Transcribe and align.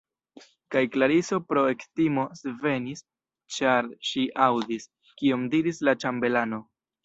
Kaj 0.75 0.81
Klariso 0.95 1.37
pro 1.49 1.65
ektimo 1.73 2.23
svenis, 2.41 3.05
ĉar 3.59 3.93
ŝi 4.13 4.27
aŭdis, 4.49 4.91
kion 5.23 5.49
diris 5.57 5.87
la 5.87 5.99
ĉambelano. 6.03 6.65